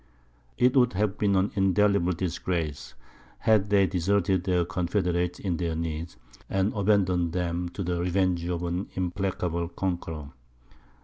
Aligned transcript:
It 0.57 0.75
would 0.75 0.93
have 0.93 1.19
been 1.19 1.35
an 1.35 1.51
indelible 1.53 2.13
disgrace, 2.13 2.95
had 3.37 3.69
they 3.69 3.85
deserted 3.85 4.45
their 4.45 4.65
confederates 4.65 5.37
in 5.37 5.57
their 5.57 5.75
need, 5.75 6.15
and 6.49 6.73
abandoned 6.73 7.33
them 7.33 7.69
to 7.69 7.83
the 7.83 7.99
revenge 7.99 8.43
of 8.45 8.63
an 8.63 8.89
implacable 8.95 9.67
conqueror. 9.69 10.31